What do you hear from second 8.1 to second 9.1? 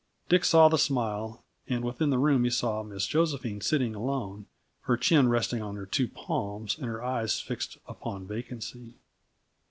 vacancy.